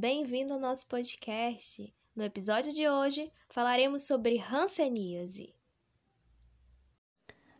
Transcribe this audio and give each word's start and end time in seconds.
Bem-vindo 0.00 0.52
ao 0.52 0.60
nosso 0.60 0.86
podcast. 0.86 1.92
No 2.14 2.22
episódio 2.22 2.72
de 2.72 2.88
hoje, 2.88 3.32
falaremos 3.48 4.02
sobre 4.02 4.38
hanseníase. 4.38 5.52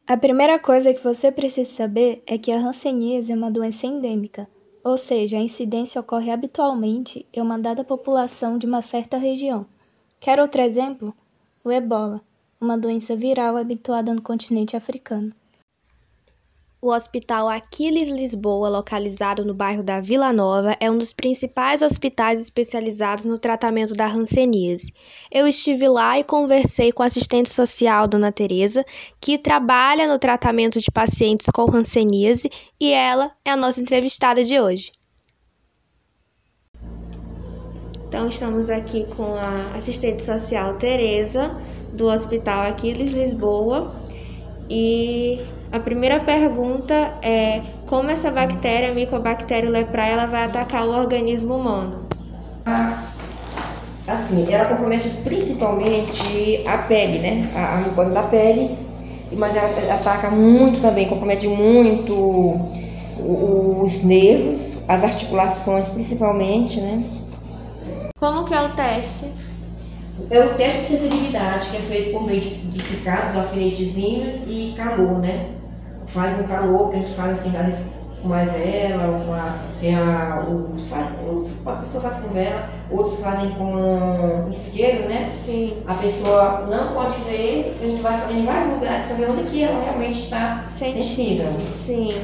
A 0.07 0.16
primeira 0.16 0.57
coisa 0.57 0.95
que 0.95 1.03
você 1.03 1.32
precisa 1.32 1.68
saber 1.68 2.22
é 2.25 2.39
que 2.39 2.53
a 2.53 2.57
hanseníase 2.57 3.32
é 3.32 3.35
uma 3.35 3.50
doença 3.50 3.89
endêmica, 3.89 4.48
ou 4.85 4.96
seja, 4.96 5.36
a 5.36 5.40
incidência 5.40 6.00
ocorre 6.00 6.30
habitualmente 6.30 7.27
em 7.32 7.40
uma 7.40 7.59
dada 7.59 7.82
população 7.82 8.57
de 8.57 8.66
uma 8.66 8.82
certa 8.82 9.16
região. 9.16 9.66
Quer 10.20 10.39
outro 10.39 10.62
exemplo? 10.62 11.12
O 11.64 11.73
ebola, 11.73 12.20
uma 12.61 12.79
doença 12.79 13.16
viral 13.16 13.57
habituada 13.57 14.14
no 14.14 14.23
continente 14.23 14.77
africano. 14.77 15.34
O 16.81 16.93
Hospital 16.93 17.49
Aquiles 17.49 18.09
Lisboa, 18.09 18.68
localizado 18.68 19.45
no 19.45 19.53
bairro 19.53 19.82
da 19.82 20.00
Vila 20.00 20.32
Nova, 20.32 20.77
é 20.79 20.89
um 20.89 20.96
dos 20.96 21.13
principais 21.13 21.82
hospitais 21.82 22.41
especializados 22.41 23.25
no 23.25 23.37
tratamento 23.37 23.95
da 23.95 24.07
hanseníase. 24.07 24.95
Eu 25.29 25.49
estive 25.49 25.89
lá 25.89 26.21
e 26.21 26.23
conversei 26.23 26.93
com 26.93 27.03
a 27.03 27.07
assistente 27.07 27.49
social 27.49 28.07
Dona 28.07 28.31
Teresa, 28.31 28.87
que 29.21 29.37
trabalha 29.37 30.07
no 30.07 30.21
tratamento 30.21 30.79
de 30.79 30.89
pacientes 30.89 31.49
com 31.53 31.68
hanseníase, 31.68 32.48
e 32.81 32.92
ela 32.92 33.33
é 33.45 33.51
a 33.51 33.56
nossa 33.56 33.81
entrevistada 33.81 34.45
de 34.45 34.61
hoje. 34.61 34.92
Então 38.06 38.29
estamos 38.29 38.70
aqui 38.70 39.05
com 39.17 39.34
a 39.34 39.75
assistente 39.75 40.23
social 40.23 40.75
Teresa 40.75 41.51
do 41.92 42.06
Hospital 42.06 42.69
Aquiles 42.69 43.11
Lisboa 43.11 43.92
e 44.70 45.41
a 45.70 45.78
primeira 45.81 46.20
pergunta 46.20 46.95
é 47.22 47.61
como 47.87 48.11
essa 48.11 48.31
bactéria, 48.31 48.91
a 48.91 48.95
micobactéria 48.95 49.69
leprae, 49.69 50.12
ela 50.12 50.27
vai 50.27 50.45
atacar 50.45 50.87
o 50.87 50.91
organismo 50.91 51.56
humano? 51.56 52.09
Ah, 52.65 53.05
assim, 54.07 54.53
ela 54.53 54.65
compromete 54.67 55.11
principalmente 55.25 56.62
a 56.67 56.79
pele, 56.79 57.19
né? 57.19 57.51
A, 57.55 57.75
a 57.75 57.81
mucosa 57.81 58.12
da 58.12 58.23
pele, 58.23 58.77
mas 59.33 59.55
ela 59.55 59.95
ataca 59.95 60.31
muito 60.31 60.81
também, 60.81 61.09
compromete 61.09 61.47
muito 61.47 62.59
os 63.20 64.05
nervos, 64.05 64.79
as 64.89 65.05
articulações 65.05 65.89
principalmente, 65.89 66.81
né? 66.81 67.03
Como 68.19 68.45
que 68.45 68.55
é 68.55 68.62
o 68.62 68.70
teste? 68.70 69.27
É 70.31 70.45
o 70.45 70.55
teste 70.55 70.81
de 70.81 70.87
sensibilidade, 70.87 71.69
que 71.69 71.77
é 71.77 71.81
feito 71.81 72.12
por 72.12 72.27
meio 72.27 72.41
de, 72.41 72.55
de 72.57 72.83
picados, 72.83 73.37
alfinetezinhos 73.37 74.41
e 74.48 74.75
calor, 74.77 75.19
né? 75.20 75.47
Faz 76.12 76.39
um 76.41 76.45
calor, 76.45 76.91
que 76.91 76.97
a 76.97 76.98
gente 77.01 77.12
faz 77.12 77.39
assim, 77.39 77.56
às 77.56 77.67
vezes 77.67 77.98
com 78.23 78.28
mais 78.28 78.51
vela, 78.53 79.06
uma, 79.06 79.59
tem 79.81 79.95
a, 79.95 80.45
os, 80.48 80.89
faz, 80.89 81.14
uns, 81.31 81.55
a 81.64 81.73
pessoa 81.73 82.03
faz 82.03 82.17
com 82.17 82.28
vela, 82.31 82.69
outros 82.91 83.20
fazem 83.20 83.51
com 83.51 84.48
isqueiro, 84.51 85.09
né? 85.09 85.31
Sim. 85.31 85.77
A 85.86 85.95
pessoa 85.95 86.67
não 86.69 86.95
pode 86.95 87.20
ver, 87.23 87.77
a 87.81 87.86
gente 87.86 88.01
vai 88.01 88.33
em 88.33 88.45
vários 88.45 88.75
lugares 88.75 89.05
para 89.05 89.17
ver 89.17 89.31
onde 89.31 89.42
que 89.45 89.62
ela 89.62 89.81
realmente 89.84 90.19
está 90.19 90.64
sensível. 90.70 91.47
Sim. 91.86 92.14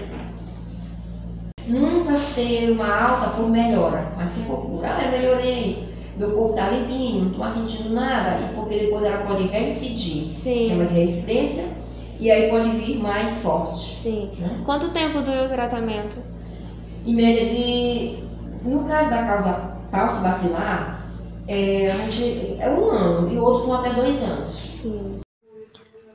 Nunca 1.66 2.18
ter 2.34 2.72
uma 2.72 2.94
alta 2.94 3.30
por 3.36 3.48
melhora, 3.48 4.06
mas 4.16 4.30
se 4.30 4.40
for 4.40 4.58
por, 4.58 4.84
ah, 4.84 5.00
eu 5.04 5.12
melhorei, 5.12 5.88
meu 6.16 6.32
corpo 6.32 6.50
está 6.50 6.70
limpinho, 6.70 7.24
não 7.24 7.30
estou 7.30 7.48
sentindo 7.48 7.94
nada, 7.94 8.38
e 8.40 8.54
porque 8.54 8.78
depois 8.78 9.04
ela 9.04 9.24
pode 9.24 9.44
reincidir. 9.44 10.28
Sim. 10.28 10.68
Chama 10.68 10.86
de 10.86 10.94
reincidência 10.94 11.83
e 12.20 12.30
aí 12.30 12.50
pode 12.50 12.70
vir 12.70 12.98
mais 12.98 13.42
forte. 13.42 14.02
Sim. 14.02 14.30
Né? 14.38 14.62
Quanto 14.64 14.90
tempo 14.90 15.20
dura 15.20 15.44
o 15.44 15.48
tratamento? 15.48 16.16
Em 17.04 17.14
média 17.14 17.44
de. 17.44 18.24
No 18.68 18.84
caso 18.84 19.10
da 19.10 19.24
causa 19.24 19.76
falsa 19.90 20.20
bacilar, 20.20 21.04
é, 21.46 21.90
a 21.90 22.10
gente, 22.10 22.56
é 22.60 22.70
um 22.70 22.90
ano 22.90 23.32
e 23.32 23.38
outros 23.38 23.66
vão 23.66 23.76
até 23.76 23.92
dois 23.92 24.22
anos. 24.22 24.52
Sim. 24.52 25.20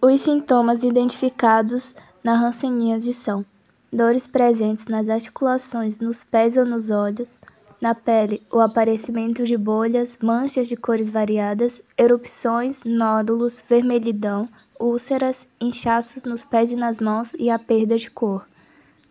Os 0.02 0.22
sintomas 0.22 0.84
identificados 0.84 1.94
na 2.24 2.34
hanseníase 2.34 3.14
são 3.14 3.46
dores 3.92 4.28
presentes 4.28 4.86
nas 4.86 5.10
articulações, 5.10 6.00
nos 6.00 6.24
pés 6.24 6.58
ou 6.58 6.66
nos 6.66 6.90
olhos, 6.90 7.42
na 7.82 7.96
pele, 7.96 8.42
o 8.52 8.60
aparecimento 8.60 9.44
de 9.44 9.58
bolhas, 9.58 10.18
manchas 10.22 10.68
de 10.68 10.76
cores 10.76 11.10
variadas, 11.10 11.82
erupções, 11.98 12.84
nódulos, 12.84 13.64
vermelhidão, 13.68 14.50
úlceras, 14.80 15.48
inchaços 15.60 16.24
nos 16.24 16.46
pés 16.46 16.72
e 16.72 16.76
nas 16.76 17.00
mãos 17.00 17.34
e 17.38 17.50
a 17.50 17.60
perda 17.60 17.98
de 17.98 18.10
cor. 18.10 18.48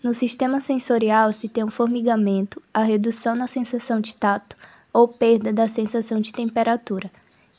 No 0.02 0.14
sistema 0.14 0.60
sensorial 0.60 1.32
se 1.32 1.48
tem 1.48 1.64
o 1.64 1.70
formigamento, 1.70 2.62
a 2.72 2.82
redução 2.82 3.34
na 3.34 3.46
sensação 3.46 4.00
de 4.00 4.16
tato 4.16 4.56
ou 4.92 5.06
perda 5.06 5.52
da 5.52 5.68
sensação 5.68 6.20
de 6.20 6.32
temperatura. 6.32 7.10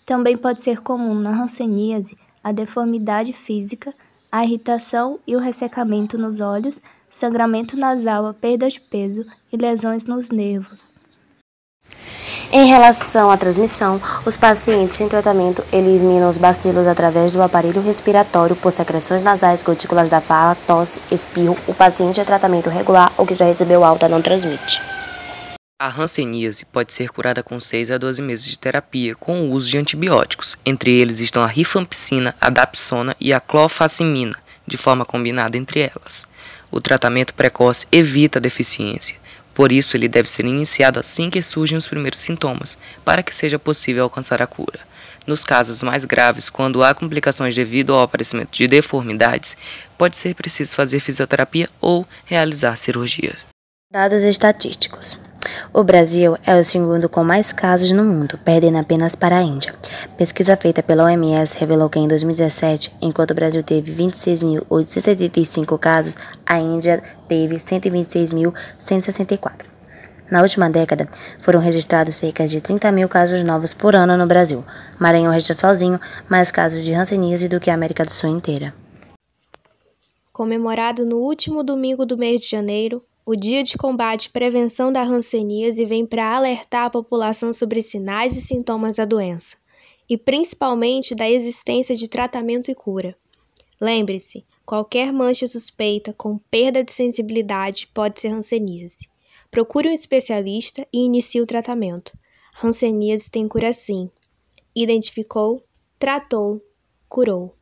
Também 0.05 0.37
pode 0.37 0.63
ser 0.63 0.81
comum 0.81 1.13
na 1.13 1.43
hanseníase 1.43 2.17
a 2.43 2.51
deformidade 2.51 3.33
física, 3.33 3.93
a 4.31 4.43
irritação 4.43 5.19
e 5.27 5.35
o 5.35 5.39
ressecamento 5.39 6.17
nos 6.17 6.39
olhos, 6.39 6.81
sangramento 7.09 7.75
nasal, 7.75 8.25
a 8.25 8.33
perda 8.33 8.69
de 8.69 8.79
peso 8.79 9.25
e 9.51 9.57
lesões 9.57 10.05
nos 10.05 10.29
nervos. 10.29 10.88
Em 12.51 12.65
relação 12.65 13.29
à 13.29 13.37
transmissão, 13.37 14.01
os 14.25 14.35
pacientes 14.35 14.97
sem 14.97 15.07
tratamento 15.07 15.63
eliminam 15.71 16.27
os 16.27 16.39
bacilos 16.39 16.87
através 16.87 17.33
do 17.33 17.43
aparelho 17.43 17.79
respiratório 17.79 18.55
por 18.55 18.71
secreções 18.71 19.21
nasais, 19.21 19.61
gotículas 19.61 20.09
da 20.09 20.19
fala, 20.19 20.55
tosse, 20.65 20.99
espirro. 21.11 21.55
O 21.67 21.75
paciente 21.75 22.19
é 22.19 22.23
tratamento 22.23 22.67
regular 22.67 23.13
ou 23.17 23.25
que 23.25 23.35
já 23.35 23.45
recebeu 23.45 23.85
alta 23.85 24.09
não 24.09 24.19
transmite. 24.19 24.81
A 25.79 25.89
hanseníase 25.89 26.65
pode 26.65 26.91
ser 26.91 27.09
curada 27.09 27.43
com 27.43 27.59
6 27.59 27.91
a 27.91 27.99
12 27.99 28.19
meses 28.19 28.45
de 28.45 28.57
terapia 28.57 29.13
com 29.15 29.43
o 29.43 29.51
uso 29.51 29.69
de 29.69 29.77
antibióticos. 29.77 30.57
Entre 30.65 30.91
eles 30.91 31.19
estão 31.19 31.43
a 31.43 31.47
rifampicina, 31.47 32.35
a 32.41 32.49
dapsona 32.49 33.15
e 33.19 33.31
a 33.31 33.39
clofazimina, 33.39 34.35
de 34.65 34.75
forma 34.75 35.05
combinada 35.05 35.55
entre 35.55 35.81
elas. 35.81 36.27
O 36.71 36.81
tratamento 36.81 37.33
precoce 37.35 37.87
evita 37.91 38.39
a 38.39 38.41
deficiência. 38.41 39.17
Por 39.59 39.73
isso, 39.73 39.97
ele 39.97 40.07
deve 40.07 40.29
ser 40.29 40.45
iniciado 40.45 41.01
assim 41.01 41.29
que 41.29 41.41
surgem 41.41 41.77
os 41.77 41.85
primeiros 41.85 42.21
sintomas, 42.21 42.77
para 43.03 43.21
que 43.21 43.35
seja 43.35 43.59
possível 43.59 44.05
alcançar 44.05 44.41
a 44.41 44.47
cura. 44.47 44.79
Nos 45.27 45.43
casos 45.43 45.83
mais 45.83 46.05
graves, 46.05 46.49
quando 46.49 46.81
há 46.81 46.93
complicações 46.93 47.53
devido 47.53 47.93
ao 47.93 48.01
aparecimento 48.01 48.51
de 48.53 48.69
deformidades, 48.69 49.57
pode 49.97 50.15
ser 50.15 50.33
preciso 50.33 50.73
fazer 50.73 51.01
fisioterapia 51.01 51.69
ou 51.81 52.07
realizar 52.23 52.77
cirurgia. 52.77 53.35
Dados 53.91 54.23
estatísticos. 54.23 55.19
O 55.71 55.83
Brasil 55.83 56.35
é 56.47 56.59
o 56.59 56.63
segundo 56.63 57.07
com 57.07 57.23
mais 57.23 57.53
casos 57.53 57.91
no 57.91 58.03
mundo, 58.03 58.39
perdendo 58.43 58.79
apenas 58.79 59.13
para 59.13 59.37
a 59.37 59.43
Índia. 59.43 59.71
Pesquisa 60.17 60.57
feita 60.57 60.81
pela 60.81 61.03
OMS 61.03 61.55
revelou 61.59 61.87
que 61.87 61.99
em 61.99 62.07
2017, 62.07 62.91
enquanto 62.99 63.29
o 63.31 63.35
Brasil 63.35 63.61
teve 63.61 63.93
26.875 63.93 65.77
casos, 65.77 66.17
a 66.43 66.59
Índia 66.59 67.03
teve 67.27 67.57
126.164. 67.57 69.67
Na 70.31 70.41
última 70.41 70.71
década, 70.71 71.07
foram 71.39 71.59
registrados 71.59 72.15
cerca 72.15 72.47
de 72.47 72.61
30 72.61 72.91
mil 72.91 73.07
casos 73.07 73.43
novos 73.43 73.71
por 73.71 73.95
ano 73.95 74.17
no 74.17 74.25
Brasil. 74.25 74.65
Maranhão 74.97 75.31
registra 75.31 75.55
sozinho 75.55 75.99
mais 76.27 76.49
casos 76.49 76.83
de 76.83 76.93
hanseníase 76.93 77.47
do 77.47 77.59
que 77.59 77.69
a 77.69 77.75
América 77.75 78.03
do 78.03 78.11
Sul 78.11 78.31
inteira. 78.31 78.73
Comemorado 80.33 81.05
no 81.05 81.17
último 81.17 81.63
domingo 81.63 82.07
do 82.07 82.17
mês 82.17 82.41
de 82.41 82.49
janeiro, 82.49 83.03
o 83.31 83.35
Dia 83.35 83.61
de 83.61 83.77
Combate 83.77 84.25
e 84.25 84.29
Prevenção 84.31 84.91
da 84.91 85.03
Hanseníase 85.03 85.85
vem 85.85 86.03
para 86.03 86.35
alertar 86.35 86.85
a 86.85 86.89
população 86.89 87.53
sobre 87.53 87.79
sinais 87.79 88.35
e 88.35 88.41
sintomas 88.41 88.95
da 88.95 89.05
doença, 89.05 89.55
e 90.09 90.17
principalmente 90.17 91.13
da 91.13 91.29
existência 91.29 91.95
de 91.95 92.07
tratamento 92.07 92.71
e 92.71 92.73
cura. 92.73 93.15
Lembre-se, 93.79 94.43
qualquer 94.65 95.13
mancha 95.13 95.45
suspeita 95.45 96.11
com 96.11 96.39
perda 96.49 96.83
de 96.83 96.91
sensibilidade 96.91 97.85
pode 97.93 98.19
ser 98.19 98.29
hanseníase. 98.29 99.07
Procure 99.51 99.89
um 99.89 99.93
especialista 99.93 100.87
e 100.91 101.05
inicie 101.05 101.39
o 101.39 101.45
tratamento. 101.45 102.11
Hanseníase 102.63 103.29
tem 103.29 103.47
cura 103.47 103.71
sim. 103.71 104.09
Identificou, 104.75 105.63
tratou, 105.99 106.59
curou. 107.07 107.53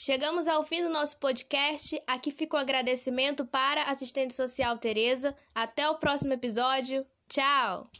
Chegamos 0.00 0.46
ao 0.46 0.62
fim 0.62 0.80
do 0.80 0.88
nosso 0.88 1.16
podcast. 1.16 2.00
Aqui 2.06 2.30
fica 2.30 2.56
o 2.56 2.60
um 2.60 2.62
agradecimento 2.62 3.44
para 3.44 3.82
assistente 3.82 4.32
social 4.32 4.78
Tereza. 4.78 5.34
Até 5.52 5.90
o 5.90 5.96
próximo 5.96 6.32
episódio. 6.32 7.04
Tchau! 7.28 7.90